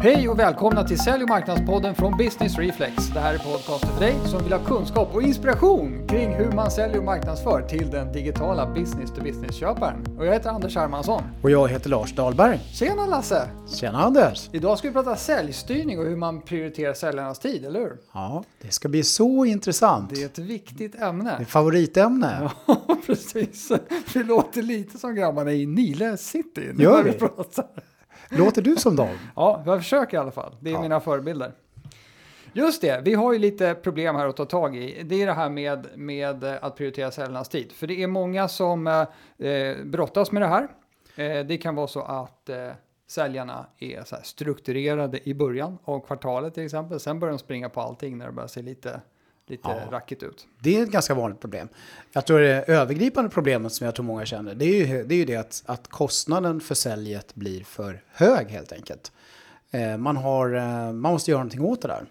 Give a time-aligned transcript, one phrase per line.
[0.00, 3.08] Hej och välkomna till Sälj och marknadspodden från Business Reflex.
[3.14, 6.70] Det här är podcasten för dig som vill ha kunskap och inspiration kring hur man
[6.70, 10.18] säljer och marknadsför till den digitala business-to-business-köparen.
[10.18, 11.22] Och jag heter Anders Hermansson.
[11.42, 12.58] Och jag heter Lars Dahlberg.
[12.72, 13.48] Tjena Lasse!
[13.74, 14.48] Tjena Anders!
[14.52, 17.96] Idag ska vi prata säljstyrning och hur man prioriterar säljarnas tid, eller hur?
[18.12, 20.10] Ja, det ska bli så intressant.
[20.14, 21.34] Det är ett viktigt ämne.
[21.38, 22.50] Det är favoritämne.
[22.66, 22.76] Ja,
[23.06, 23.72] precis.
[24.14, 26.72] Vi låter lite som grabbarna i Nile City.
[26.78, 27.12] Gör när vi?
[27.12, 27.66] pratar.
[28.30, 29.18] Låter du som dem?
[29.36, 30.56] Ja, jag försöker i alla fall.
[30.60, 30.82] Det är Ja.
[30.82, 31.52] mina förebilder.
[32.52, 35.02] Just det, vi har ju lite problem här att ta tag i.
[35.02, 37.72] Det är det här med, med att prioritera säljarnas tid.
[37.72, 40.68] För det är många som eh, eh, brottas med det här.
[41.16, 42.68] Eh, det kan vara så att eh,
[43.06, 47.00] säljarna är strukturerade i början av kvartalet till exempel.
[47.00, 49.00] Sen börjar de springa på allting när det börjar se lite,
[49.50, 49.80] lite Ja.
[49.90, 50.46] rackigt ut.
[50.60, 51.68] Det är ett ganska vanligt problem.
[52.12, 55.18] Jag tror det övergripande problemet som jag tror många känner, det är ju det, är
[55.18, 59.12] ju det att, att kostnaden för säljet blir för hög helt enkelt.
[59.70, 62.06] Eh, man, har, eh, man måste göra någonting åt det där.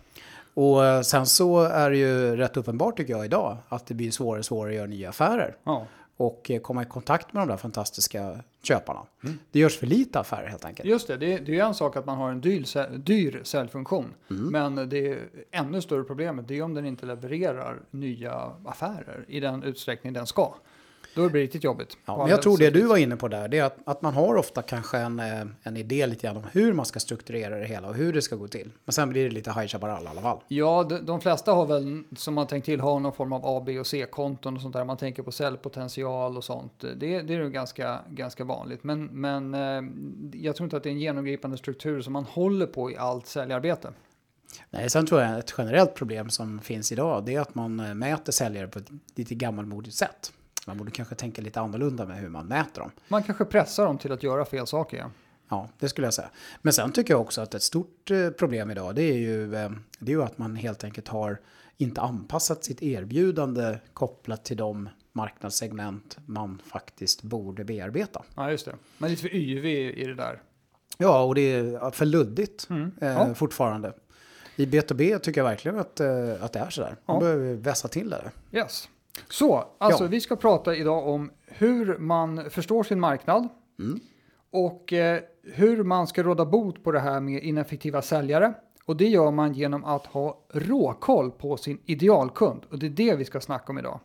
[0.54, 4.12] Och eh, sen så är det ju rätt uppenbart tycker jag idag att det blir
[4.12, 5.56] svårare och svårare att göra nya affärer.
[5.64, 5.86] Ja.
[6.18, 9.06] Och eh, komma i kontakt med de där fantastiska köparna.
[9.52, 10.90] Det görs för lite affärer helt enkelt.
[10.90, 14.14] Just det, det, är- det är en sak att man har en dyr, dyr säljfunktion.
[14.28, 15.20] Men det är
[15.52, 20.26] ännu större problemet, det är om den inte levererar nya affärer i den utsträckning den
[20.28, 20.56] ska.
[21.18, 21.98] Då blir det riktigt jobbigt.
[22.06, 24.14] Ja, men jag tror det du var inne på där, det är att, att man
[24.14, 27.66] har ofta kanske en, eh, en idé lite grann om hur man ska strukturera det
[27.66, 28.72] hela och hur det ska gå till.
[28.86, 30.40] Men sen blir det lite High Chaparral i alla fall.
[30.48, 33.64] Ja, de, de flesta har väl, som man tänkt till, har någon form av A,
[33.66, 34.86] B och C-konton och sånt där.
[34.86, 36.74] Man tänker på säljpotential och sånt.
[36.80, 38.84] Det, det är ju ganska, ganska vanligt.
[38.84, 39.82] Men, men eh,
[40.42, 43.28] jag tror inte att det är en genomgripande struktur som man håller på i allt
[43.28, 43.94] säljarbete.
[44.70, 47.94] Nej, sen tror jag ett generellt problem som finns idag, det är att man eh,
[47.94, 50.32] mäter säljare på ett lite gammalmodigt sätt.
[50.68, 52.92] Man borde kanske tänka lite annorlunda med hur man mäter dem.
[53.08, 54.98] Man kanske pressar dem till att göra fel saker.
[54.98, 55.12] Ja.
[55.50, 56.30] Ja, det skulle jag säga.
[56.62, 59.72] Men sen tycker jag också att ett stort eh, problem idag, det är ju, eh,
[60.00, 61.38] det är ju att man helt enkelt har
[61.78, 68.24] inte anpassat sitt erbjudande kopplat till de marknadssegment man faktiskt borde bearbeta.
[68.36, 68.76] ja, just det.
[68.98, 70.42] Men lite för yvig i det där.
[70.98, 72.92] Ja, och det är för luddigt Mm.
[73.02, 73.34] eh, Ja.
[73.34, 73.94] fortfarande.
[74.56, 76.00] I B2B tycker jag verkligen att,
[76.42, 76.96] att det är sådär.
[77.06, 77.20] Man Ja.
[77.20, 78.32] behöver vässa till det.
[78.52, 78.90] Yes.
[79.30, 80.08] Så, alltså Ja.
[80.08, 83.48] vi ska prata idag om hur man förstår sin marknad
[83.80, 84.00] Mm.
[84.52, 88.54] och eh, hur man ska råda bot på det här med ineffektiva säljare.
[88.86, 93.16] Och det gör man genom att ha råkoll på sin idealkund och det är det
[93.16, 94.00] vi ska snacka om idag.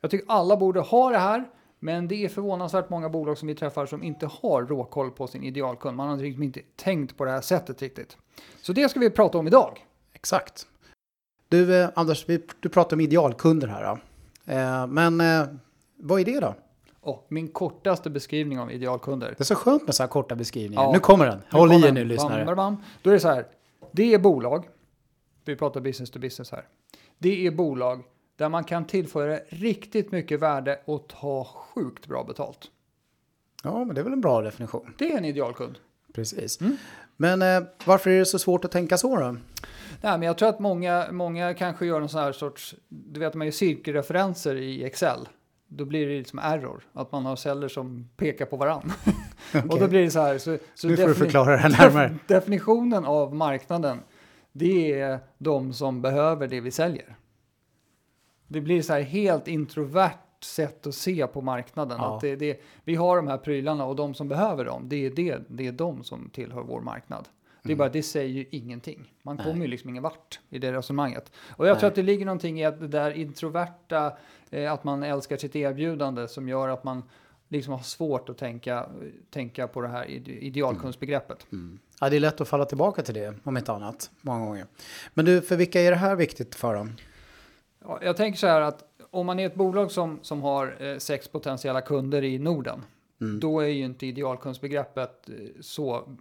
[0.00, 1.48] Jag tycker alla borde ha det här,
[1.78, 5.42] men det är förvånansvärt många bolag som vi träffar som inte har råkoll på sin
[5.42, 5.96] idealkund.
[5.96, 8.16] Man har liksom inte tänkt på det här sättet riktigt.
[8.62, 9.86] Så det ska vi prata om idag.
[10.12, 10.66] Exakt.
[11.48, 13.98] Du, eh, Anders, vi, du pratar om idealkunder här.
[14.50, 15.46] Eh, men eh,
[15.96, 16.54] vad är det då?
[17.00, 19.28] Och min kortaste beskrivning av idealkunder.
[19.28, 20.82] Det är så skönt med så här korta beskrivningar.
[20.82, 20.92] Ja.
[20.92, 21.38] Nu kommer den.
[21.38, 21.94] Nu Håll i kommer er den.
[21.94, 22.44] nu, lyssnare.
[22.44, 22.76] Bam, bam.
[23.02, 23.46] Då är det så här.
[23.92, 24.68] Det är bolag.
[25.44, 26.64] Vi pratar business to business här.
[27.18, 28.02] Det är bolag
[28.36, 32.70] där man kan tillföra riktigt mycket värde och ta sjukt bra betalt.
[33.62, 34.94] Ja, men det är väl en bra definition.
[34.98, 35.78] Det är en idealkund.
[36.14, 36.60] Precis.
[36.60, 36.76] Mm.
[37.16, 39.36] Men eh, varför är det så svårt att tänka så då?
[40.00, 43.34] Nej, men jag tror att många, många kanske gör en sån här sorts, du vet
[43.34, 45.28] man gör cirkelreferenser i Excel.
[45.68, 48.92] Då blir det liksom error, att man har celler som pekar på varann.
[49.68, 50.38] Och då blir det så här.
[50.38, 52.16] Så, så Nu får du förklara det här närmare.
[52.26, 53.98] Definitionen av marknaden,
[54.52, 57.16] det är de som behöver det vi säljer.
[58.48, 61.98] Det blir så här helt introvert sätt att se på marknaden.
[62.00, 62.14] Ja.
[62.14, 65.10] Att det, det, vi har de här prylarna och de som behöver dem, det är,
[65.10, 67.28] det, det är de som tillhör vår marknad.
[67.62, 69.14] Det är bara, det säger ju ingenting.
[69.22, 69.44] Man Nej.
[69.46, 71.32] kommer ju liksom ingen vart i det resonemanget.
[71.56, 71.88] Och jag tror Nej.
[71.88, 74.12] att det ligger någonting i att det där introverta,
[74.50, 77.02] eh, att man älskar sitt erbjudande som gör att man
[77.48, 78.86] liksom har svårt att tänka,
[79.30, 81.46] tänka på det här ide- idealkundsbegreppet.
[81.52, 81.78] Mm.
[82.00, 84.66] Ja, det är lätt att falla tillbaka till det, om inte annat, många gånger.
[85.14, 86.92] Men du, för vilka är det här viktigt för dem?
[87.84, 90.98] Ja, jag tänker så här att om man är ett bolag som, som har eh,
[90.98, 92.82] sex potentiella kunder i Norden,
[93.22, 93.40] Mm.
[93.40, 96.16] då är ju inte idealkundsbegreppet eh, så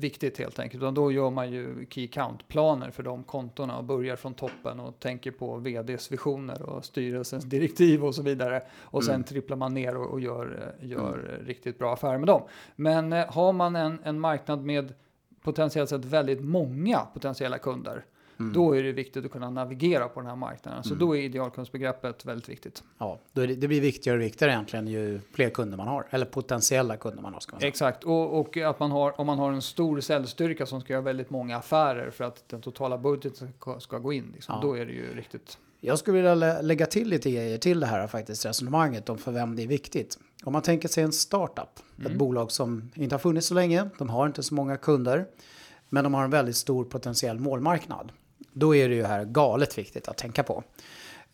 [0.00, 0.82] viktigt helt enkelt.
[0.82, 4.98] Utan då gör man ju key count-planer för de kontona och börjar från toppen och
[5.00, 8.62] tänker på vds visioner och styrelsens direktiv och så vidare.
[8.80, 9.24] Och sen Mm.
[9.24, 12.42] tripplar man ner och, och gör, eh, gör eh, riktigt bra affärer med dem.
[12.76, 14.92] Men eh, har man en, en marknad med
[15.42, 18.04] potentiellt sett väldigt många potentiella kunder,
[18.40, 18.52] Mm.
[18.52, 20.84] då är det viktigt att kunna navigera på den här marknaden.
[20.84, 22.82] Så då är idealkundsbegreppet väldigt viktigt.
[22.98, 26.06] Ja, då det, det blir viktigare och viktigare egentligen ju fler kunder man har.
[26.10, 27.68] Eller potentiella kunder man har, ska man säga.
[27.68, 31.02] Exakt, och, och att man har, om man har en stor säljstyrka som ska göra
[31.02, 34.68] väldigt många affärer för att den totala budgeten ska, ska gå in, liksom, Ja.
[34.68, 35.58] då är det ju riktigt...
[35.82, 39.32] Jag skulle vilja lä- lägga till lite grejer till det här faktiskt, resonemanget om för
[39.32, 40.18] vem det är viktigt.
[40.44, 42.12] Om man tänker sig en startup, Mm.
[42.12, 45.26] ett bolag som inte har funnits så länge, de har inte så många kunder.
[45.92, 48.12] men de har en väldigt stor potentiell målmarknad.
[48.52, 50.62] Då är det ju här galet viktigt att tänka på.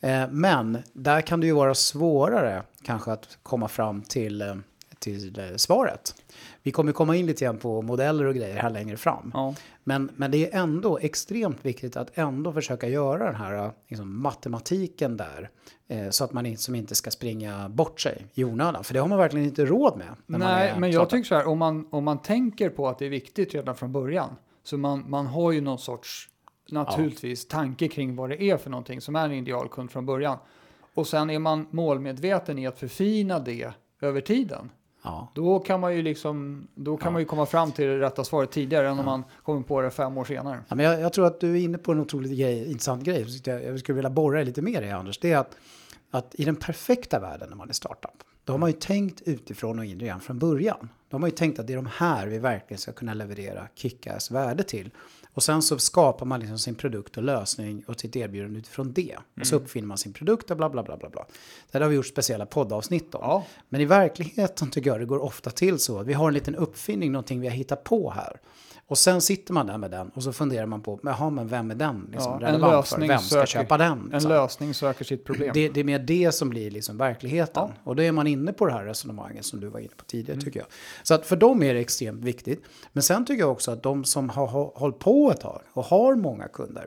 [0.00, 4.54] Eh, men där kan det ju vara svårare kanske att komma fram till, eh,
[4.98, 6.14] till eh, svaret.
[6.62, 9.30] Vi kommer komma in lite grann på modeller och grejer här längre fram.
[9.34, 9.54] Ja.
[9.84, 15.16] Men, men det är ändå extremt viktigt att ändå försöka göra den här liksom, matematiken
[15.16, 15.50] där.
[15.88, 18.84] Eh, så att man inte, som inte ska springa bort sig i onödan.
[18.84, 20.06] För det har man verkligen inte råd med.
[20.26, 23.10] Nej, men jag tycker så här, om man, om man tänker på att det är
[23.10, 26.28] viktigt redan från början, så man, man har ju någon sorts,
[26.70, 30.38] naturligtvis, tanke kring vad det är för någonting som är en idealkund från början.
[30.94, 34.70] Och sen är man målmedveten i att förfina det över tiden.
[35.02, 35.32] Ja.
[35.34, 38.50] Då kan man ju liksom, då kan man ju komma fram till det rätta svaret
[38.50, 40.64] tidigare än om man kommer på det fem år senare.
[40.68, 43.26] Ja, men jag, jag tror att du är inne på en otroligt grej, intressant grej.
[43.44, 45.18] Jag, skulle vilja borra lite mer i Anders.
[45.18, 45.56] Det är att,
[46.10, 48.22] att i den perfekta världen när man är startup.
[48.44, 50.88] Då har man ju tänkt utifrån och in redan från början.
[51.08, 53.68] Då har man ju tänkt att det är de här vi verkligen ska kunna leverera
[53.74, 54.90] kickass värde till.
[55.36, 59.16] Och sen så skapar man liksom sin produkt och lösning och sitt erbjudande utifrån det.
[59.40, 61.26] Och så uppfinner man sin produkt och bla bla bla bla bla.
[61.70, 63.20] Det har vi gjort speciella poddavsnitt om.
[63.22, 63.44] Ja.
[63.68, 66.54] Men i verkligheten tycker jag det går ofta till så att vi har en liten
[66.54, 68.40] uppfinning, någonting vi har hittat på här.
[68.88, 71.70] Och sen sitter man där med den och så funderar man på, jaha, men vem
[71.70, 73.14] är den liksom, Ja, en relevant lösning för?
[73.14, 73.92] Vem ska söker- köpa den?
[73.98, 74.28] En liksom?
[74.30, 75.50] lösning söker sitt problem.
[75.54, 77.62] Det, det är mer det som blir liksom verkligheten.
[77.68, 77.80] Ja.
[77.84, 80.32] Och då är man inne på det här resonemanget som du var inne på tidigare
[80.32, 80.44] Mm.
[80.44, 80.66] tycker jag.
[81.02, 82.62] Så att för dem är det extremt viktigt.
[82.92, 85.84] Men sen tycker jag också att de som har har hållit på ett tag och
[85.84, 86.86] har många kunder.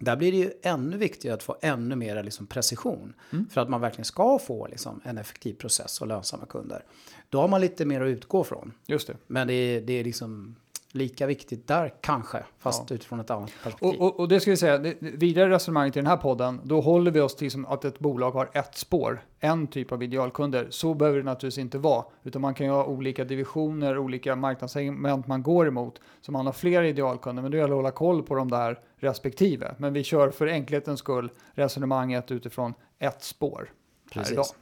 [0.00, 3.14] Där blir det ju ännu viktigare att få ännu mer liksom precision.
[3.32, 3.46] Mm.
[3.50, 6.84] För att man verkligen ska få liksom en effektiv process och lönsamma kunder.
[7.28, 8.72] Då har man lite mer att utgå från.
[8.86, 9.16] Just det.
[9.26, 10.56] Men det är, det är liksom
[10.92, 12.44] lika viktigt där kanske.
[12.58, 14.00] Fast utifrån ett annat perspektiv.
[14.00, 16.60] Och, och, och det ska vi säga, det, det vidare resonemanget i den här podden,
[16.64, 20.02] då håller vi oss till som att ett bolag har ett spår, en typ av
[20.02, 20.66] idealkunder.
[20.70, 25.26] Så behöver det naturligtvis inte vara, utan man kan ju ha olika divisioner, olika marknadssegment
[25.26, 26.00] man går emot.
[26.20, 29.74] Så man har flera idealkunder, men det gäller att hålla koll på de där respektive.
[29.78, 33.72] Men vi kör för enkelhetens skull resonemanget utifrån ett spår.
[34.12, 34.44] Här idag.
[34.44, 34.54] Precis.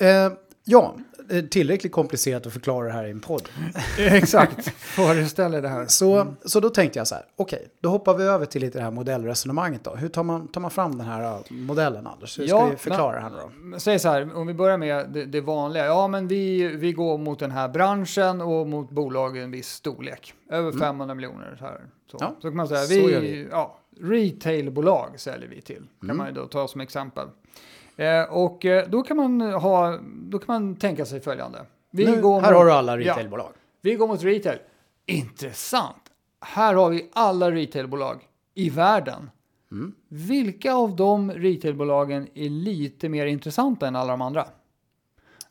[0.00, 0.32] Eh,
[0.68, 0.94] ja,
[1.28, 3.48] det är tillräckligt komplicerat att förklara det här i en podd.
[3.98, 5.86] Exakt, föreställ er det här.
[5.86, 8.84] Så, så då tänkte jag så här, okej, då hoppar vi över till lite det
[8.84, 9.94] här modellresonemanget då.
[9.94, 12.38] Hur tar man, tar man fram den här uh, modellen Anders?
[12.38, 13.30] Hur ska Ja, vi förklara det här
[13.72, 13.78] då?
[13.78, 15.86] Säg så här, om vi börjar med det, det vanliga.
[15.86, 19.68] Ja, men vi, vi går mot den här branschen och mot bolag i en viss
[19.68, 20.34] storlek.
[20.50, 21.56] Över 500 miljoner.
[21.58, 21.80] Så, här.
[22.10, 22.18] Så.
[22.18, 22.32] Mm.
[22.32, 23.48] Ja, så kan man säga, vi, vi.
[23.50, 25.76] ja, retailbolag säljer vi till.
[26.00, 26.16] Kan Mm.
[26.16, 27.28] man ju då ta som exempel.
[27.98, 31.66] Eh, och eh, då kan man ha, då kan man tänka sig följande.
[31.90, 33.10] Vi Nu, går här mot, har du alla Ja.
[33.12, 33.52] retailbolag.
[33.80, 34.58] vi går mot retail.
[35.06, 36.02] Intressant.
[36.40, 39.30] Här har vi alla retailbolag i världen.
[39.72, 39.94] Mm.
[40.08, 44.46] Vilka av de retailbolagen är lite mer intressanta än alla de andra?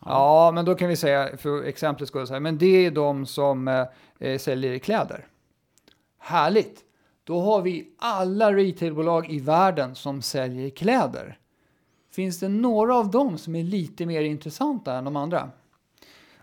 [0.06, 3.68] Ja, men då kan vi säga, för exemplet skulle säga, men det är de som
[3.68, 3.86] eh,
[4.20, 5.28] eh, säljer kläder.
[6.20, 6.84] Härligt!
[7.24, 11.38] Då har vi alla retailbolag i världen som säljer kläder.
[12.18, 15.50] Finns det några av dem som är lite mer intressanta än de andra?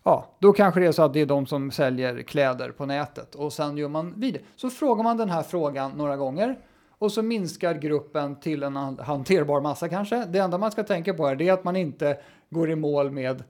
[0.03, 3.35] Ja, då kanske det är så att det är de som säljer kläder på nätet
[3.35, 4.43] och sen gör man vidare.
[4.56, 6.59] Så frågar man den här frågan några gånger
[6.91, 10.25] och så minskar gruppen till en hanterbar massa kanske.
[10.25, 12.19] Det enda man ska tänka på är det är att man inte
[12.50, 13.44] går i mål med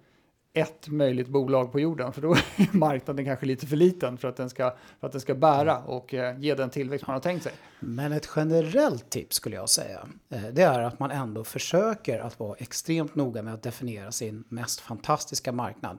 [0.57, 4.37] ett möjligt bolag på jorden för då är marknaden kanske lite för liten för att
[4.37, 7.43] den ska, för att den ska bära och eh, ge den tillväxt man har tänkt
[7.43, 7.53] sig.
[7.81, 12.39] Men ett generellt tips skulle jag säga, eh, det är att man ändå försöker att
[12.41, 15.99] vara extremt noga med att definiera sin mest fantastiska marknad.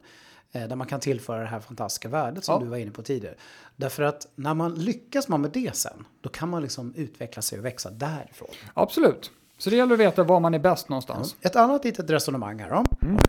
[0.52, 2.60] eh, Där man kan tillföra det här fantastiska värdet som Ja.
[2.60, 3.36] du var inne på tidigare.
[3.76, 7.60] Därför att när man lyckas man med det sen, då kan man liksom utveckla sig
[7.60, 8.50] och växa därifrån.
[8.74, 9.32] Absolut.
[9.58, 11.36] Så det gäller att veta var man är bäst någonstans.
[11.42, 12.84] Ett annat litet resonemang här då.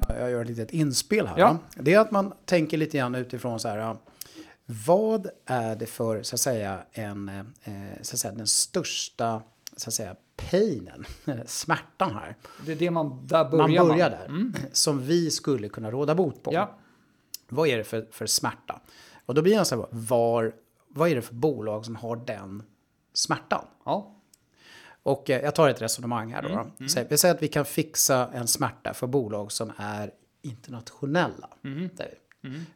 [0.09, 1.38] Jag gör ett litet inspel här.
[1.38, 1.56] Mm.
[1.76, 1.83] Ja.
[1.83, 3.97] Det är att man tänker lite grann utifrån så här.
[4.87, 9.42] Vad är det för, så att säga, en, eh, så att säga, den största,
[9.76, 10.16] så att säga,
[10.50, 11.04] painen,
[11.47, 12.37] smärtan här.
[12.66, 13.88] Det är det man, där börjar Man man.
[13.88, 14.52] börjar där.
[14.73, 16.54] Som vi skulle kunna råda bot på.
[16.54, 16.78] Ja.
[17.49, 18.80] Vad är det för, för smärta?
[19.26, 20.52] Och då blir det så här, var,
[20.88, 22.62] vad är det för bolag som har den
[23.12, 23.64] smärtan?
[23.85, 24.15] Ja.
[25.07, 26.49] Och eh, jag tar ett resonemang här då.
[26.49, 26.89] Mm, då.
[26.89, 30.11] Så Vi säger att vi kan fixa en smärta för bolag som är
[30.43, 31.49] internationella.
[31.65, 31.89] Mm.
[31.97, 32.15] Där-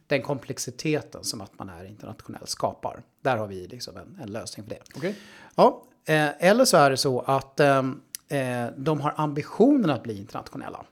[0.07, 3.03] Den komplexiteten som att man är internationell skapar.
[3.21, 4.81] Där har vi liksom en, en lösning för det.
[4.95, 5.15] Okej.
[5.55, 10.17] Ja, eh, eller så är det så att ehm, eh, de har ambitionen att bli
[10.19, 10.85] internationella.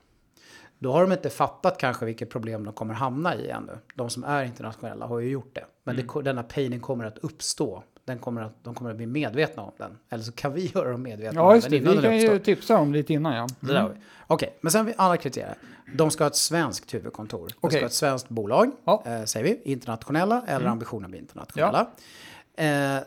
[0.78, 3.78] Då har de inte fattat kanske vilket problem de kommer hamna i ännu.
[3.94, 5.64] De som är internationella har ju gjort det.
[5.84, 6.06] Men Mm.
[6.14, 7.82] det, denna painen kommer att uppstå.
[8.10, 9.98] Den kommer att, de kommer att bli medvetna om den.
[10.10, 11.90] Eller så kan vi göra dem medvetna Ja, om just den det.
[11.92, 13.46] innan Vi kan ju tipsa om lite innan, ja.
[13.60, 14.00] Det vi.
[14.26, 15.54] Okej, men sen har vi andra kriterier.
[15.94, 17.46] De ska ha ett svenskt huvudkontor.
[17.48, 17.70] De Okej.
[17.70, 19.02] ska ha ett svenskt bolag, Ja.
[19.06, 19.20] Mm.
[19.20, 19.72] eh, säger vi.
[19.72, 21.90] Internationella eller ambitionen att bli internationella.
[22.56, 23.02] Eh, eh,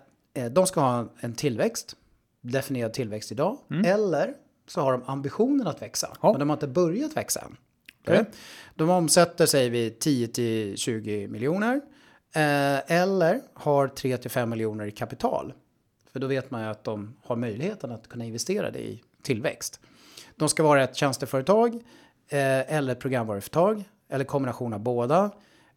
[0.52, 1.96] de ska ha en tillväxt,
[2.42, 3.58] definierad tillväxt idag.
[3.86, 4.34] Eller
[4.68, 6.18] så har de ambitionen att växa, Mm.
[6.22, 6.32] Ja.
[6.32, 7.58] men de har inte börjat växa än.
[8.08, 8.26] Okej.
[8.76, 11.82] De omsätter, säger vi, 10-20 miljoner.
[12.36, 15.54] Eh, eller har 3-5 miljoner i kapital.
[16.12, 19.80] För då vet man ju att de har möjligheten att kunna investera det i tillväxt.
[20.36, 21.74] De ska vara ett tjänsteföretag
[22.28, 25.32] eh, eller programvaruföretag eller kombination av båda.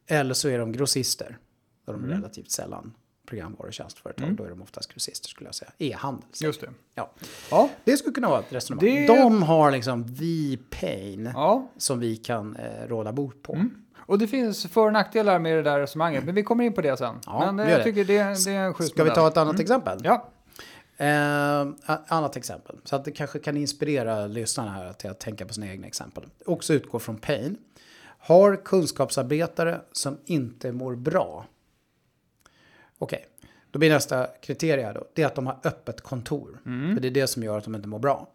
[0.06, 1.38] Eller så är de grossister.
[1.84, 2.16] Då är de Mm.
[2.16, 2.92] relativt sällan
[3.26, 4.34] programvaru och tjänsteföretag.
[4.36, 5.70] Då är de oftast grossister skulle jag säga.
[5.78, 6.24] E-handel.
[6.40, 6.70] Just det.
[6.94, 7.10] Ja.
[7.50, 8.84] Ja, Det skulle kunna vara ett resonemang.
[8.84, 11.68] Det- De har liksom V-pain ja.
[11.76, 13.64] som vi kan eh, råda bot på.
[14.06, 16.80] Och det finns för och nackdelar med det där resonemanget, men vi kommer in på
[16.80, 17.14] det sen.
[17.26, 17.84] Ja, men eh, jag det.
[17.84, 19.98] tycker det, det är en schysst Ska vi ta ett annat exempel?
[20.04, 20.30] Ja,
[20.98, 21.66] Eh,
[22.06, 22.76] annat exempel.
[22.84, 26.24] Så att det kanske kan inspirera lyssnarna här till att tänka på sina egna exempel.
[26.46, 27.56] Också utgå från pain.
[28.18, 31.46] Har kunskapsarbetare som inte mår bra.
[32.98, 33.26] Okej,
[33.70, 35.04] då blir nästa kriteria då.
[35.14, 36.60] Det är att de har öppet kontor.
[36.64, 38.28] För det är det som gör att de inte mår bra.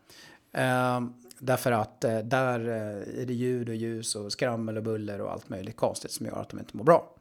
[0.54, 1.02] Eh,
[1.42, 5.32] därför att eh, där eh, är det ljud och ljus och skrammel och buller och
[5.32, 7.16] allt möjligt konstigt som gör att de inte mår bra.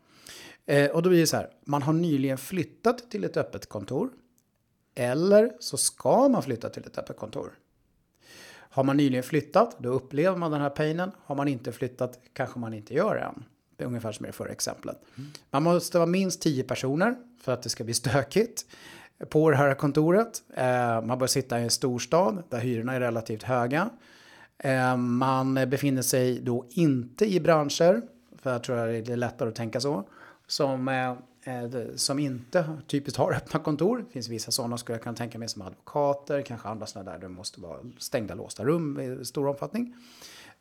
[0.67, 4.11] Eh, och då blir det så här, man har nyligen flyttat till ett öppet kontor.
[4.95, 7.53] Eller så ska man flytta till ett öppet kontor.
[8.53, 11.11] Har man nyligen flyttat, då upplever man den här painen.
[11.19, 13.45] Har man inte flyttat kanske man inte gör det än.
[13.77, 14.97] Det är ungefär som i det förra exemplet.
[15.51, 18.67] Man måste vara minst 10 personer för att det ska bli stökigt
[19.29, 20.43] på det här kontoret.
[20.55, 23.91] Eh, man bör sitta i en storstad där hyrorna är relativt höga.
[24.59, 28.03] Eh, man befinner sig då inte i branscher,
[28.43, 30.05] för jag tror att det är lättare att tänka så,
[30.47, 31.15] som, eh,
[31.95, 33.99] som inte typiskt har öppna kontor.
[33.99, 37.19] Det finns vissa sådana skulle jag kunna tänka mig som advokater, kanske andra sådana där
[37.19, 39.95] det måste vara stängda låsta rum i stor omfattning.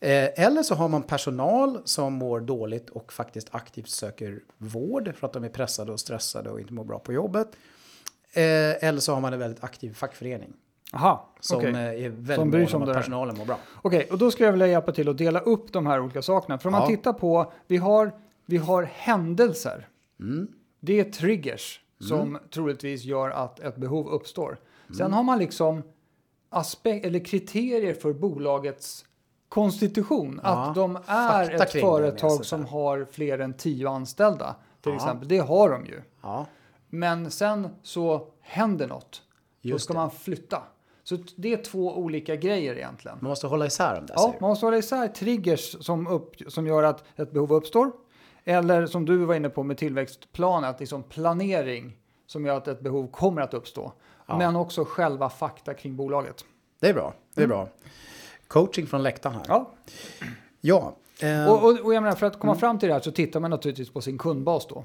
[0.01, 5.33] Eller så har man personal som mår dåligt och faktiskt aktivt söker vård för att
[5.33, 7.47] de är pressade och stressade och inte mår bra på jobbet.
[8.33, 10.53] Eh, Eller så har man en väldigt aktiv fackförening
[10.93, 11.69] aha, som okej.
[11.69, 13.59] eh, är Som väldigt bryr mån sig om att personalen mår bra.
[13.81, 16.57] Okej, och då skulle jag vilja hjälpa till att dela upp de här olika sakerna.
[16.57, 16.88] För om man Ja.
[16.88, 18.12] tittar på, vi har,
[18.45, 19.88] vi har händelser.
[20.19, 20.48] Mm.
[20.79, 24.57] Det är triggers som troligtvis gör att ett behov uppstår.
[24.98, 25.83] Sen har man liksom
[26.50, 29.05] aspekt, eller kriterier för bolagets
[29.50, 30.39] konstitution.
[30.43, 34.55] Ja, Att de är fakta ett företag som har fler än tio anställda.
[34.81, 34.95] Till Ja.
[34.95, 35.27] exempel.
[35.27, 36.01] Det har de ju.
[36.21, 36.45] Ja,
[36.89, 39.22] Men sen så händer något.
[39.62, 40.00] Då Just ska det.
[40.00, 40.63] man flytta.
[41.03, 43.17] Så det är två olika grejer egentligen.
[43.22, 44.13] man måste hålla isär dem där.
[44.17, 47.91] Ja, man måste hålla isär triggers som, upp, som gör att ett behov uppstår.
[48.43, 52.79] Eller som du var inne på med tillväxtplan, att liksom planering som gör att ett
[52.81, 53.91] behov kommer att uppstå.
[54.27, 56.46] Men också själva fakta kring bolaget.
[56.79, 57.13] Det är bra.
[57.36, 57.69] Det är bra.
[58.48, 59.46] Coaching från läktaren här.
[59.48, 59.72] Ja.
[60.62, 60.96] Ja.
[61.22, 63.39] eh, Och, och, och jag menar, för att komma fram till det här så tittar
[63.39, 64.84] man naturligtvis på sin kundbas då.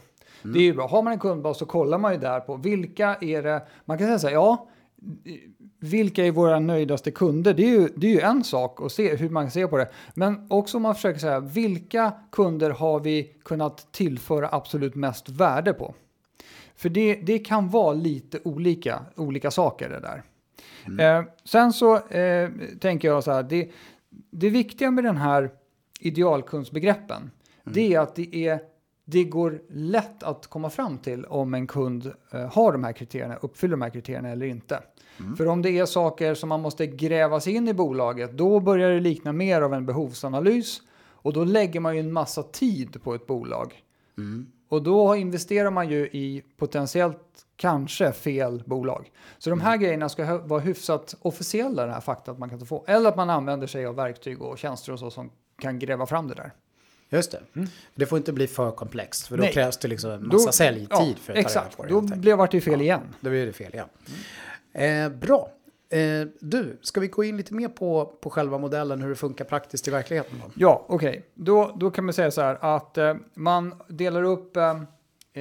[0.52, 0.86] Det är ju bra.
[0.86, 4.06] Har man en kundbas så kollar man ju där på vilka är det, man kan
[4.06, 4.68] säga så här, ja,
[5.80, 7.54] vilka är våra nöjdaste kunder?
[7.54, 9.88] Det är ju, det är ju en sak att se hur man ser på det.
[10.14, 15.72] Men också om man försöker säga, vilka kunder har vi kunnat tillföra absolut mest värde
[15.72, 15.94] på?
[16.76, 20.22] För det, det kan vara lite olika, olika saker det där.
[20.98, 23.70] Eh, sen så eh, tänker jag så här, det,
[24.30, 25.50] det viktiga med den här
[26.00, 27.30] idealkundsbegreppen,
[27.64, 28.60] det är att det, är,
[29.04, 33.36] det går lätt att komma fram till om en kund eh, har de här kriterierna,
[33.36, 34.82] uppfyller de här kriterierna eller inte.
[35.36, 38.90] För om det är saker som man måste gräva sig in i bolaget, då börjar
[38.90, 40.80] det likna mer av en behovsanalys
[41.24, 43.82] och då lägger man ju en massa tid på ett bolag.
[44.68, 49.10] Och då investerar man ju i potentiellt kanske fel bolag.
[49.38, 52.84] Så de här grejerna ska vara hyfsat officiella, den här fakta att man kan få.
[52.86, 56.28] Eller att man använder sig av verktyg och tjänster och så som kan gräva fram
[56.28, 56.52] det där.
[57.14, 57.68] Just det.
[57.94, 59.26] Det får inte bli för komplext.
[59.26, 59.52] För då Nej.
[59.52, 61.88] krävs det liksom en massa säljtid ja, för att ta reda Exakt, på det.
[61.88, 63.00] då blev det fel igen.
[63.20, 63.88] Då blir det fel, ja.
[64.80, 65.50] Eh, bra.
[65.90, 69.44] Eh, du, ska vi gå in lite mer på, på själva modellen, hur det funkar
[69.44, 70.42] praktiskt i verkligheten?
[70.44, 70.50] Då?
[70.54, 71.26] Ja, okej.
[71.34, 74.82] Då, då kan man säga så här att eh, man delar upp eh,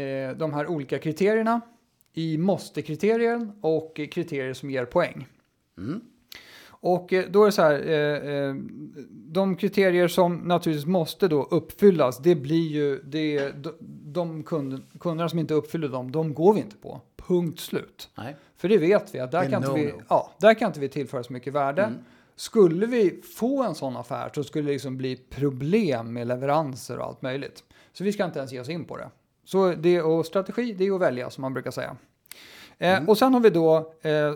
[0.02, 1.62] eh, de här olika kriterierna
[2.14, 5.28] i måste-kriterier och kriterier som ger poäng.
[6.84, 8.56] Och eh, då är det så här, eh, eh,
[9.10, 13.74] de kriterier som naturligtvis måste då uppfyllas, det blir ju, det, de,
[14.14, 17.02] de kund, kunderna som inte uppfyller dem, de går vi inte på.
[17.16, 18.10] Punkt slut.
[18.16, 18.36] Nej.
[18.58, 20.02] För det vet vi att där kan, inte vi, no-no.
[20.10, 21.84] ja, där kan inte vi tillföra så mycket värde.
[21.84, 22.00] Mm.
[22.36, 27.06] Skulle vi få en sån affär så skulle det liksom bli problem med leveranser och
[27.06, 27.64] allt möjligt.
[27.94, 29.10] Så vi ska inte ens ge oss in på det.
[29.46, 31.98] Så det och strategi, det är att välja som man brukar säga.
[32.78, 33.04] Mm.
[33.04, 34.34] Eh, och sen har vi då eh,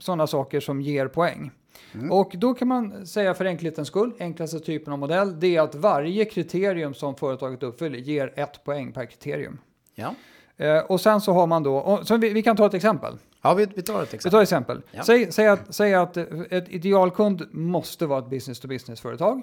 [0.00, 1.50] sådana saker som ger poäng.
[1.94, 2.12] Mm.
[2.12, 5.74] Och då kan man säga för enkelhetens skull, enklaste typen av modell, det är att
[5.74, 9.58] varje kriterium som företaget uppfyller ger ett poäng per kriterium.
[9.94, 10.14] Ja.
[10.56, 13.18] Eh, och sen så har man då, och, så vi, vi kan ta ett exempel.
[13.42, 14.30] Ja, vi, vi tar ett Vi exempel.
[14.30, 14.82] tar ett exempel.
[14.90, 15.02] Ja.
[15.04, 19.42] Säg, säg, att, säg att ett idealkund måste vara ett business-to-business-företag.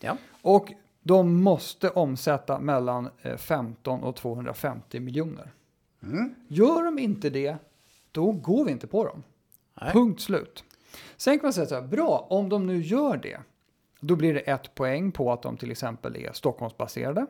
[0.00, 0.16] Ja.
[0.42, 0.72] Och
[1.02, 5.52] de måste omsätta mellan eh, 15 och 250 miljoner.
[6.02, 6.34] Mm.
[6.48, 7.56] Gör de inte det,
[8.12, 9.22] då går vi inte på dem.
[9.80, 9.92] Nej.
[9.92, 10.64] Punkt slut.
[11.16, 13.40] Sen kan man säga så här, bra, om de nu gör det,
[14.00, 17.26] då blir det ett poäng på att de till exempel är Stockholmsbaserade.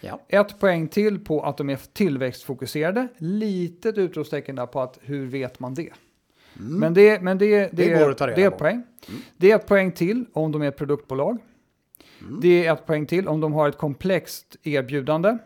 [0.00, 0.20] Ja.
[0.28, 3.08] Ett poäng till på att de är tillväxtfokuserade.
[3.18, 5.92] Litet utropstecken där på att hur vet man det?
[6.54, 8.82] Men det, men det, det, Det går att ta reda det är ett poäng.
[9.36, 11.38] Det är ett poäng till om de är ett produktbolag.
[12.40, 15.38] Det är ett poäng till om de har ett komplext erbjudande.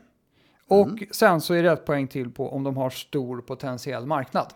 [0.67, 4.53] Och sen så är det ett poäng till på om de har stor potentiell marknad.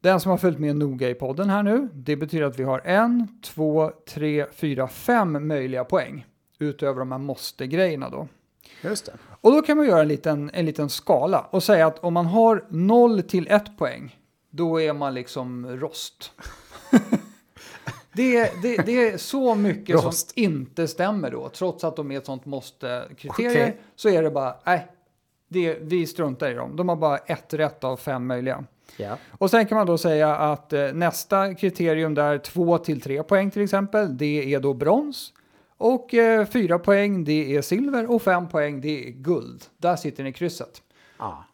[0.00, 2.80] Den som har följt med noga i podden här nu, det betyder att vi har
[2.84, 6.26] en, två, tre, fyra, fem möjliga poäng.
[6.58, 8.28] Utöver de här måste-grejerna då.
[8.82, 9.12] Just det.
[9.40, 12.26] Och då kan man göra en liten, en liten skala och säga att om man
[12.26, 14.18] har 0 till 1 poäng,
[14.50, 16.32] då är man liksom rost.
[18.12, 20.30] det, det, det är så mycket Rost.
[20.30, 23.80] som inte stämmer då, trots att de är ett sånt måste-kriterier, Okej.
[23.96, 24.86] så är det bara, nej,
[25.48, 26.76] det, vi struntar i dem.
[26.76, 28.64] De har bara ett rätt av fem möjliga.
[28.96, 29.18] Ja.
[29.30, 33.50] Och sen kan man då säga att eh, nästa kriterium där 2 till 3 poäng
[33.50, 35.32] till exempel, det är då brons.
[35.76, 39.64] Och eh, 4 poäng det är silver och 5 poäng det är guld.
[39.76, 40.82] Där sitter ni i krysset.
[41.18, 41.44] Ja.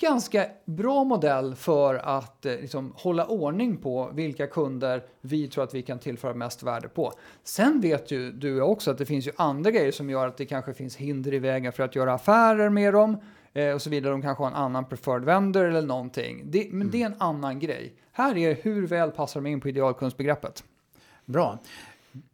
[0.00, 5.74] Ganska bra modell för att eh, liksom, hålla ordning på vilka kunder vi tror att
[5.74, 7.12] vi kan tillföra mest värde på.
[7.44, 10.46] Sen vet ju du också att det finns ju andra grejer som gör att det
[10.46, 13.16] kanske finns hinder i vägen för att göra affärer med dem
[13.56, 14.12] eh, och så vidare.
[14.12, 16.50] De kanske har en annan preferred vendor eller någonting.
[16.50, 17.94] Det, men det är en annan grej.
[18.12, 20.64] Här är hur väl passar de in på idealkundsbegreppet.
[21.24, 21.58] Bra.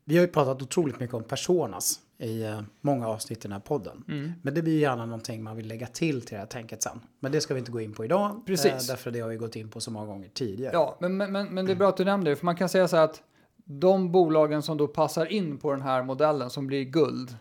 [0.05, 3.61] Vi har ju pratat otroligt mycket om personas i eh, många avsnitt i den här
[3.61, 4.05] podden.
[4.09, 4.33] Mm.
[4.43, 7.01] Men det blir gärna någonting man vill lägga till till det här tänket sen.
[7.21, 8.43] Men det ska vi inte gå in på idag.
[8.47, 8.87] Precis.
[8.87, 10.73] därför det har vi gått in på så många gånger tidigare.
[10.73, 12.69] Ja, men, men, men, men det är bra att du nämnde det, för man kan
[12.69, 13.23] säga så här att
[13.65, 17.37] de bolagen som då passar in på den här modellen som blir guld,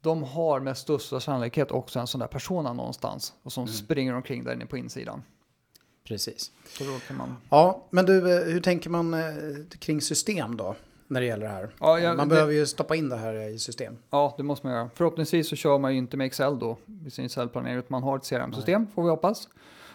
[0.00, 4.44] de har med största sannolikhet också en sån där persona någonstans och som springer omkring
[4.44, 5.22] där inne på insidan.
[6.04, 6.50] Precis.
[7.10, 7.36] Man...
[7.50, 9.20] Ja, men du, eh, hur tänker man eh,
[9.78, 10.74] kring system då?
[11.10, 11.70] När det gäller det här.
[11.80, 13.96] Ja, jag- man det- behöver ju stoppa in det här i system.
[14.10, 14.90] Ja, det måste man göra.
[14.94, 18.16] Förhoppningsvis så kör man ju inte med Excel då i sin cellplanering, utan man har
[18.16, 19.48] ett CRM-system, får vi hoppas.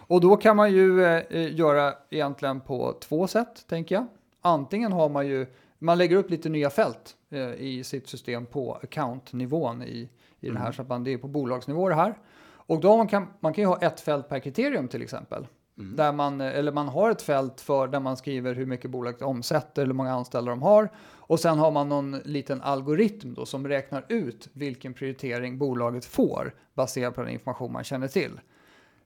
[0.07, 4.05] Och då kan man ju eh, göra egentligen på två sätt, tänker jag.
[4.41, 5.45] Antingen har man ju,
[5.83, 10.57] man lägger upp lite nya fält eh, i sitt system på account-nivån i, i den
[10.57, 12.17] här, så att man, det är på bolagsnivå det här.
[12.45, 15.47] Och då man kan man kan ju ha ett fält per kriterium till exempel.
[15.75, 19.21] Där man, eh, eller man har ett fält för där man skriver hur mycket bolaget
[19.21, 20.89] omsätter eller hur många anställda de har.
[21.05, 26.55] Och sen har man någon liten algoritm då som räknar ut vilken prioritering bolaget får
[26.73, 28.39] baserat på den information man känner till.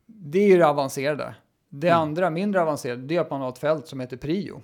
[0.06, 1.36] Det är ju det avancerade.
[1.70, 4.62] Det andra, mindre avancerade, det är att man har ett fält som heter prio.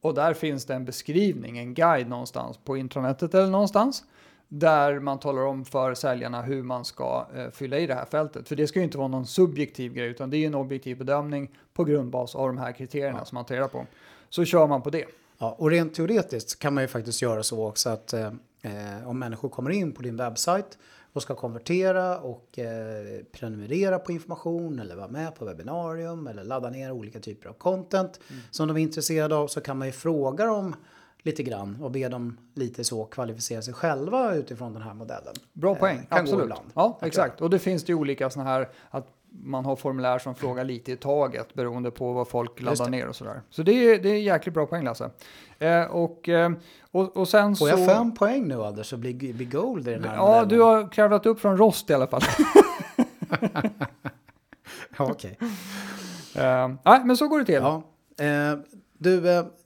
[0.00, 4.04] Och där finns det en beskrivning, en guide någonstans på intranätet eller någonstans.
[4.48, 8.48] Där man talar om för säljarna hur man ska eh, fylla i det här fältet.
[8.48, 11.50] För det ska ju inte vara någon subjektiv grej, utan det är en objektiv bedömning
[11.74, 13.86] på grundbas av de här kriterierna som man tar reda på.
[14.28, 15.04] Så kör man på det.
[15.38, 18.26] Ja, och rent teoretiskt kan man ju faktiskt göra så också att eh,
[18.62, 20.78] eh, om människor kommer in på din webbsajt
[21.12, 26.70] och ska konvertera och eh, prenumerera på information eller vara med på webbinarium eller ladda
[26.70, 28.42] ner olika typer av content Mm.
[28.50, 30.76] som de är intresserade av så kan man ju fråga dem
[31.22, 35.34] lite grann och be dem lite så kvalificera sig själva utifrån den här modellen.
[35.52, 36.52] Bra Eh, poäng, gå absolut.
[36.74, 37.40] Ja, exakt.
[37.40, 39.06] Och det finns ju olika sådana här, att
[39.42, 43.16] man har formulär som frågar lite i taget beroende på vad folk laddar ner och
[43.16, 43.42] sådär.
[43.50, 45.10] Så det är, det är jäkligt bra poäng Lasse.
[45.58, 46.50] Eh, och, eh,
[46.90, 47.78] och, och sen Får så...
[47.78, 50.48] jag fem poäng nu Anders så blir, blir gold i den här Ja, modellen?
[50.48, 52.22] du har kravlat upp från rost i alla fall.
[54.98, 55.38] Okej.
[56.34, 57.54] Eh, nej, men så går det till.
[57.54, 57.82] Ja.
[58.24, 58.58] Eh,
[58.98, 59.20] du,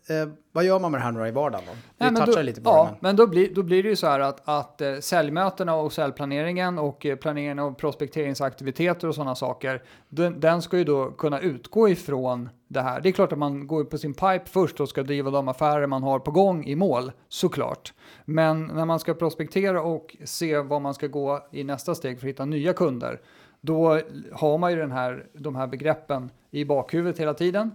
[0.09, 1.73] eh, vad gör man med det här nu i vardagen då?
[1.73, 2.91] Vi Nej, touchar då, lite på ja, det.
[2.91, 2.99] Men...
[3.01, 6.79] men då blir, då blir det ju så här att, att eh, säljmötena och säljplaneringen
[6.79, 11.89] och eh, planeringen av prospekteringsaktiviteter och sådana saker, den, den ska ju då kunna utgå
[11.89, 13.01] ifrån det här.
[13.01, 15.87] Det är klart att man går på sin pipe först och ska driva de affärer
[15.87, 17.93] man har på gång i mål, såklart.
[18.25, 22.27] Men när man ska prospektera och se vad man ska gå i nästa steg för
[22.27, 23.21] att hitta nya kunder,
[23.61, 24.01] då
[24.33, 27.71] har man ju den här, de här begreppen i bakhuvudet hela tiden.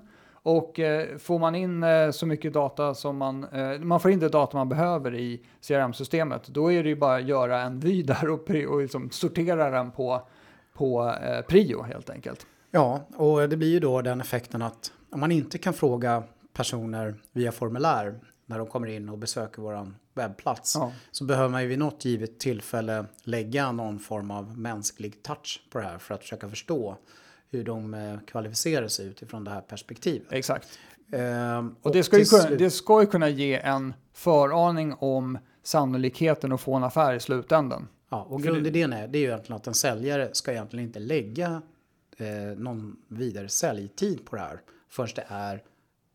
[0.48, 4.20] Och eh, får man in eh, så mycket data som man, eh, man får in
[4.20, 8.04] det data man behöver i CRM-systemet, då är det ju bara att göra en vy
[8.04, 10.28] där och, och liksom sortera den på,
[10.74, 11.14] på
[11.48, 12.48] prio helt enkelt.
[12.72, 17.16] Ja, och det blir ju då den effekten att om man inte kan fråga personer
[17.32, 20.92] via formulär när de kommer in och besöker våran webbplats Ja.
[21.12, 25.80] så behöver man ju vid något givet tillfälle lägga någon form av mänsklig touch på
[25.80, 26.98] det här för att försöka förstå
[27.50, 30.28] hur de eh, kvalificerar sig utifrån det här perspektivet.
[30.32, 30.80] Exakt.
[31.12, 36.52] Ehm, Och det ska, ju kunna, det ska ju kunna ge en föraning om sannolikheten
[36.52, 37.88] att få en affär i slutändan.
[38.10, 41.62] Ja, och grundidén är, det är ju egentligen att en säljare ska egentligen inte lägga
[42.18, 45.64] eh, någon vidare säljtid på det här förrän det är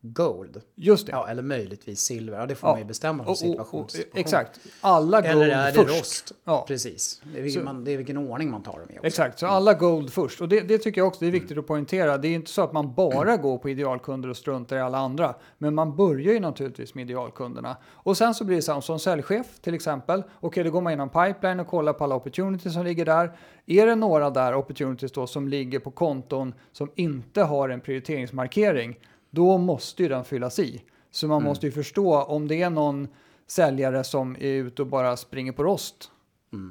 [0.05, 0.61] gold.
[0.75, 1.11] Just det.
[1.11, 2.39] Ja, eller möjligtvis silver.
[2.39, 2.73] Ja, det får Ja.
[2.73, 4.19] man ju bestämma från och- situation och- till situation.
[4.19, 4.59] exakt.
[4.81, 5.99] Alla gold Eller är det först.
[5.99, 6.31] rost?
[6.43, 6.65] Ja.
[6.67, 7.21] Precis.
[7.33, 9.07] Det är, vilken, Så- man, det är vilken ordning man tar dem i också.
[9.07, 10.41] Exakt, så alla gold först.
[10.41, 12.17] Och det, det tycker jag också det är viktigt att poängtera.
[12.17, 15.35] Det är inte så att man bara går på idealkunder och struntar i alla andra.
[15.57, 17.77] Men man börjar ju naturligtvis med idealkunderna.
[17.91, 20.23] Och sen så blir det så här, som säljchef till exempel.
[20.39, 23.31] Okej, då går man igenom pipeline och kollar på alla opportunities som ligger där.
[23.65, 28.99] Är det några där opportunities då som ligger på konton som inte har en prioriteringsmarkering,
[29.33, 30.81] då måste ju den fyllas i.
[31.11, 33.07] Så man måste ju förstå om det är någon
[33.47, 36.11] säljare som är ute och bara springer på rost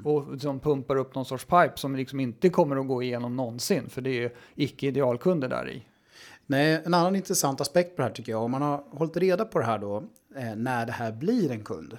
[0.05, 3.89] och som pumpar upp någon sorts pipe som liksom inte kommer att gå igenom någonsin
[3.89, 5.83] för det är icke idealkunder där i.
[6.45, 9.45] Nej, en annan intressant aspekt på det här tycker jag, om man har hållit reda
[9.45, 9.97] på det här då,
[10.35, 11.97] eh, när det här blir en kund.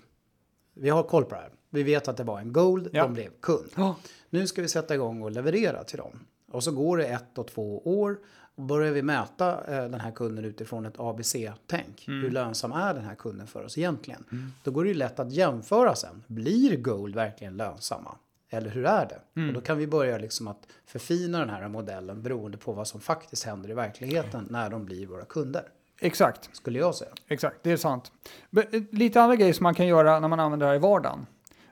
[0.75, 1.51] Vi har koll på det här.
[1.71, 3.03] Vi vet att det var en gold, Ja.
[3.03, 3.69] de blev kund.
[3.77, 3.97] Ja,
[4.31, 6.21] Nu ska vi sätta igång och leverera till dem.
[6.53, 8.19] Och så går det ett och två år
[8.57, 12.09] börjar vi mäta eh, den här kunden utifrån ett ABC-tänk.
[12.09, 12.23] Mm.
[12.23, 14.53] Hur lönsam är den här kunden för oss egentligen?
[14.63, 16.25] Då går det ju lätt att jämföra sen.
[16.27, 18.15] Blir Gold verkligen lönsamma?
[18.51, 19.41] Eller hur är det?
[19.41, 19.49] Mm.
[19.49, 23.01] Och då kan vi börja liksom att förfina den här modellen beroende på vad som
[23.01, 25.63] faktiskt händer i verkligheten när de blir våra kunder.
[26.01, 26.51] exakt.
[26.57, 27.11] Skulle jag säga.
[27.29, 28.13] Exakt, det är sant.
[28.51, 30.81] Men, eh, Lite andra grejer som man kan göra när man använder det här i
[30.81, 31.27] vardagen.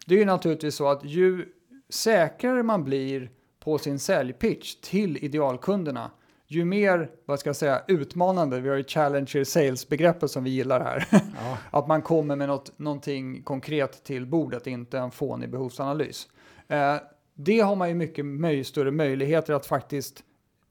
[0.06, 1.46] Det är ju naturligtvis så att ju
[1.88, 6.10] säkrare man blir på sin säljpitch till idealkunderna,
[6.54, 10.80] ju mer, vad ska jag säga, utmanande, vi har ju challenger sales-begreppet som vi gillar
[10.80, 11.58] här, Ja.
[11.70, 16.28] att man kommer med något, någonting konkret till bordet, inte en fånig behovsanalys.
[16.68, 16.96] Eh,
[17.34, 20.22] det har man ju mycket möj, större möjligheter att faktiskt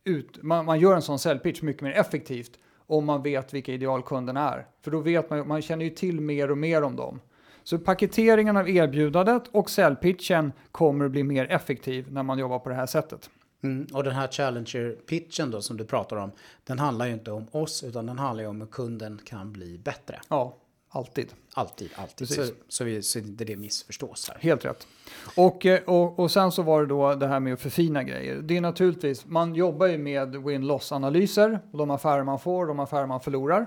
[0.04, 2.52] ut, man, man gör en sån säljpitch mycket mer effektivt
[2.88, 4.66] om man vet vilka idealkunderna är.
[4.84, 7.20] För då vet man man känner ju till mer och mer om dem.
[7.64, 12.70] Så paketeringen av erbjudandet och säljpitchen kommer att bli mer effektiv när man jobbar på
[12.70, 13.30] det här sättet.
[13.64, 13.88] Mm.
[13.94, 16.32] Och den här Challenger-pitchen då som du pratar om,
[16.64, 19.78] den handlar ju inte om oss utan den handlar ju om hur kunden kan bli
[19.78, 20.22] bättre.
[20.30, 20.58] Ja,
[20.90, 21.34] alltid.
[21.54, 22.28] Alltid, alltid.
[22.28, 22.48] Precis.
[22.48, 24.38] Så, så, vi, så inte det missförstås här.
[24.42, 24.88] Helt rätt.
[25.36, 28.42] Och, eh, och, och sen så var det då det här med att förfina grejer.
[28.42, 33.20] Det är naturligtvis, man jobbar ju med win-loss-analyser, de affärer man får, de affärer man
[33.22, 33.66] förlorar.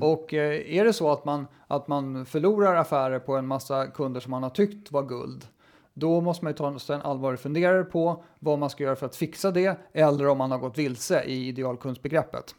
[0.00, 4.20] Och eh, är det så att man, att man förlorar affärer på en massa kunder
[4.20, 5.46] som man har tyckt var guld,
[5.94, 9.16] då måste man ju ta en allvarlig funderare på vad man ska göra för att
[9.16, 12.54] fixa det, eller om man har gått vilse i idealkundsbegreppet.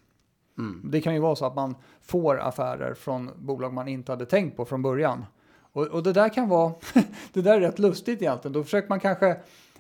[0.84, 4.58] Det kan ju vara så att man får affärer från bolag man inte hade tänkt
[4.58, 5.26] på från början.
[5.74, 6.74] Och, och det där kan vara,
[7.34, 8.54] det där är rätt lustigt egentligen.
[8.54, 9.38] Då försöker man kanske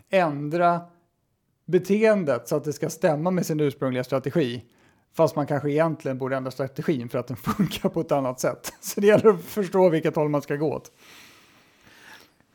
[0.09, 0.81] ändra
[1.65, 4.63] beteendet så att det ska stämma med sin ursprungliga strategi.
[5.13, 8.73] Fast man kanske egentligen borde ändra strategin för att den funkar på ett annat sätt.
[8.81, 10.91] Så det gäller att förstå vilket håll man ska gå åt.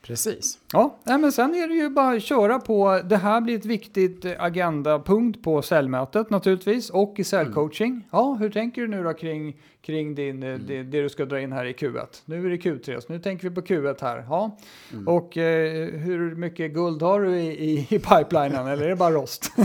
[0.09, 0.59] Precis.
[0.73, 3.01] Ja, men sen är det ju bara att köra på.
[3.05, 8.09] Det här blir ett viktigt agendapunkt på säljmötet naturligtvis och i säljcoaching.
[8.11, 11.41] Ja, hur tänker du nu då kring, kring din, eh, det, det du ska dra
[11.41, 12.07] in här i Q1?
[12.25, 14.25] Nu är det Q3, så nu tänker vi på Q1 här.
[14.29, 14.59] Ja.
[15.07, 19.15] Och eh, hur mycket guld har du i, i, i pipelinen eller är det bara
[19.15, 19.53] rost?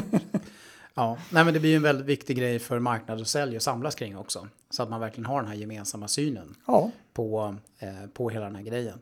[0.96, 3.64] Ja, nej, men det blir ju en väldigt viktig grej för marknad och sälj att
[3.64, 4.48] samlas kring också.
[4.70, 8.56] Så att man verkligen har den här gemensamma synen ja, på, eh, på hela den
[8.56, 9.00] här grejen.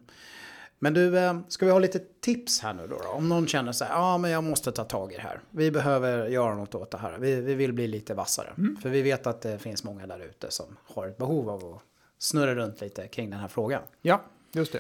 [0.83, 2.97] Men du, eh, ska vi ha lite tips här nu då?
[3.03, 3.09] då?
[3.09, 5.39] Om någon känner så här, ja men jag måste ta tag i det här.
[5.51, 7.17] Vi behöver göra något åt det här.
[7.19, 8.53] Vi, vi vill bli lite vassare.
[8.81, 11.81] För vi vet att det finns många där ute som har ett behov av att
[12.17, 13.81] snurra runt lite kring den här frågan.
[14.01, 14.21] ja,
[14.53, 14.79] just det.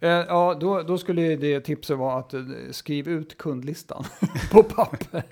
[0.00, 4.04] Eh, ja, då, då skulle det tipset vara att eh, skriv ut kundlistan
[4.52, 5.22] på papper.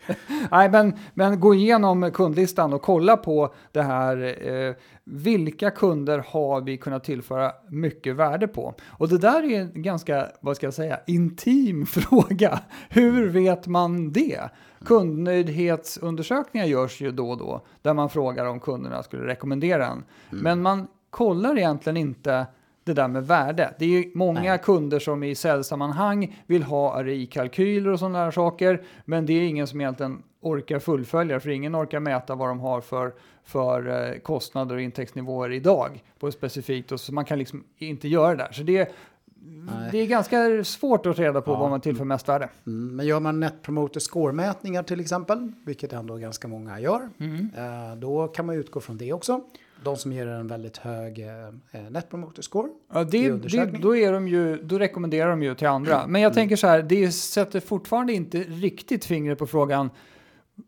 [0.50, 4.48] Nej, men, men gå igenom kundlistan och kolla på det här.
[4.48, 8.74] Eh, vilka kunder har vi kunnat tillföra mycket värde på?
[8.88, 12.60] Och det där är en ganska, vad ska jag säga, intim fråga.
[12.88, 14.40] Hur vet man det?
[14.84, 20.04] Kundnöjdhetsundersökningar görs ju då och då där man frågar om kunderna skulle rekommendera en.
[20.30, 22.46] Men man kollar egentligen inte
[22.84, 23.74] det där med värde.
[23.78, 24.58] Det är många Nej.
[24.62, 29.66] kunder som i säljsammanhang vill ha RI-kalkyler och sådana där saker, men det är ingen
[29.66, 33.12] som egentligen orkar fullfölja, för ingen orkar mäta vad de har för,
[33.44, 38.08] för eh, kostnader och intäktsnivåer idag på ett specifikt, och så man kan liksom inte
[38.08, 38.52] göra det där.
[38.52, 38.92] Så det,
[39.92, 41.58] det är ganska svårt att reda på Ja.
[41.58, 42.48] vad man tillför mest värde.
[42.66, 47.00] Mm, men gör man Net Promoter Score-mätningar till exempel, vilket ändå ganska många gör,
[47.56, 49.40] eh, då kan man utgå från det också.
[49.84, 52.68] De som ger en väldigt hög eh, eh net promoter score.
[52.92, 56.06] Ja, det, det, då, är de ju, då rekommenderar de ju till andra.
[56.06, 56.34] Men jag Mm.
[56.34, 59.90] tänker så här, det sätter fortfarande inte riktigt fingret på frågan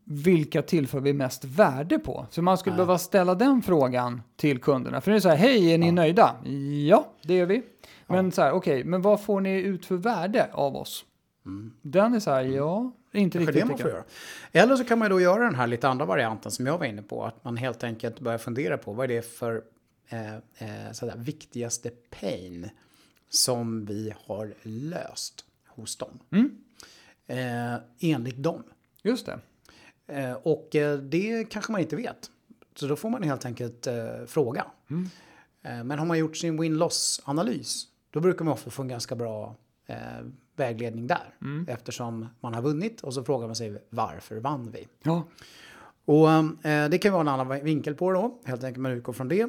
[0.05, 2.27] vilka tillför vi mest värde på?
[2.31, 2.77] Så man skulle Nej.
[2.77, 5.01] behöva ställa den frågan till kunderna.
[5.01, 5.93] För det är så här, hej, är ni Ja.
[5.93, 6.37] nöjda?
[6.89, 7.63] Ja, det är vi.
[8.07, 11.05] Men så här, okej, men vad får ni ut för värde av oss?
[11.83, 13.47] Den är så här, ja, inte Mm.
[13.47, 13.79] Kanske riktigt.
[13.79, 14.05] det man får göra.
[14.53, 17.03] Eller så kan man då göra den här lite andra varianten som jag var inne
[17.03, 17.25] på.
[17.25, 19.63] Att man helt enkelt börjar fundera på vad är det för
[20.09, 22.71] eh, eh, sådär, viktigaste pain
[23.29, 26.19] som vi har löst hos dem.
[26.31, 26.59] Mm.
[27.27, 28.63] Eh, enligt dem.
[29.03, 29.39] Just det.
[30.07, 32.31] Eh, och eh, det kanske man inte vet.
[32.75, 34.67] Så då får man helt enkelt eh, fråga.
[34.91, 35.09] Mm.
[35.87, 39.97] Men har man gjort sin win-loss-analys, då brukar man ofta få en ganska bra eh,
[40.57, 41.35] vägledning där.
[41.43, 41.67] Mm.
[41.69, 44.89] Eftersom man har vunnit och så frågar man sig varför vann vi?
[45.03, 45.23] Ja,
[46.05, 46.31] Och
[46.67, 49.29] eh, det kan vara en annan vinkel på det då, helt enkelt man utgår från
[49.29, 49.49] det.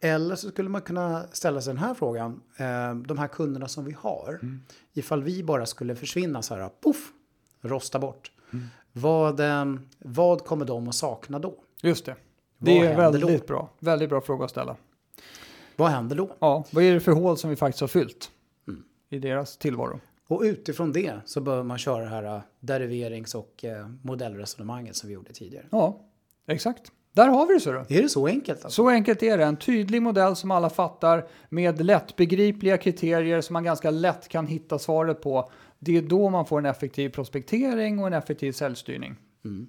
[0.00, 3.84] Eller så skulle man kunna ställa sig den här frågan, eh, de här kunderna som
[3.84, 4.40] vi har,
[4.92, 7.12] ifall vi bara skulle försvinna så här, poff,
[7.60, 8.30] rosta bort.
[8.92, 9.64] Vad, eh,
[9.98, 11.54] vad kommer de att sakna då?
[11.82, 12.16] just det.
[12.58, 13.26] Vad Det är händer då?
[13.26, 13.70] väldigt bra.
[13.78, 14.76] Väldigt bra fråga att ställa.
[15.76, 16.36] Vad händer då?
[16.38, 18.35] Ja, vad är det för hål som vi faktiskt har fyllt Mm.
[19.10, 20.00] I deras tillvaro?
[20.28, 25.08] Och utifrån det så bör man köra det här eh, deriverings och eh, modellresonemanget som
[25.08, 25.66] vi gjorde tidigare.
[25.70, 26.00] Ja,
[26.46, 26.92] exakt.
[27.12, 27.78] Där har vi det så då.
[27.78, 28.64] Är det så enkelt?
[28.64, 28.82] Alltså?
[28.82, 29.44] Så enkelt är det.
[29.44, 34.78] En tydlig modell som alla fattar med lättbegripliga kriterier som man ganska lätt kan hitta
[34.78, 35.50] svaret på.
[35.78, 39.16] Det är då man får en effektiv prospektering och en effektiv säljstyrning.
[39.44, 39.66] Mm.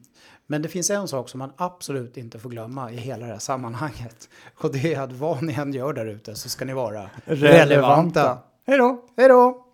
[0.48, 3.40] Men det finns en sak som man absolut inte får glömma i hela det här
[3.40, 4.30] sammanhanget.
[4.56, 8.38] Och det är att vad ni än gör där ute så ska ni vara relevanta.
[8.70, 9.04] Hej då!
[9.18, 9.67] Hej då!